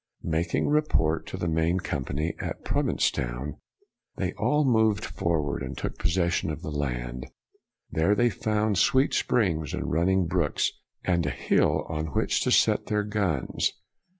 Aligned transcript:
Mak 0.23 0.55
ing 0.55 0.67
report 0.67 1.27
to 1.27 1.37
the 1.37 1.47
main 1.47 1.79
company 1.79 2.33
at 2.39 2.65
Prov 2.65 2.85
incetown, 2.85 3.57
they 4.15 4.33
all 4.33 4.65
moved 4.65 5.05
forward 5.05 5.61
and 5.61 5.77
took 5.77 5.99
possession 5.99 6.49
of 6.49 6.63
the 6.63 6.71
land. 6.71 7.27
There 7.91 8.15
they 8.15 8.31
found 8.31 8.79
sweet 8.79 9.13
springs 9.13 9.75
and 9.75 9.91
running 9.93 10.25
brooks, 10.25 10.71
and 11.03 11.23
a 11.27 11.29
hill 11.29 11.85
on 11.87 12.07
which 12.15 12.41
to 12.45 12.51
set 12.51 12.87
their 12.87 13.03
guns. 13.03 13.73